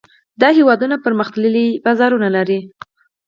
دا 0.41 0.49
هېوادونه 0.57 0.95
پرمختللي 1.05 1.67
بازارونه 1.85 2.27
لري. 2.35 2.59